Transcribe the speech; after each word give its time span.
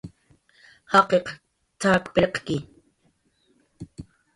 "Jaqiq 0.91 1.27
t""ak 1.79 2.03
pirqki" 2.13 2.57